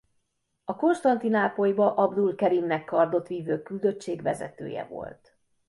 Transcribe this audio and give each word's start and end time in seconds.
A 0.65 0.75
Konstantinápolyba 0.75 1.93
Abdul-Kerimnek 1.95 2.85
kardot 2.85 3.27
vivő 3.27 3.61
küldöttség 3.61 4.21
vezetője 4.21 4.83
volt. 4.83 5.37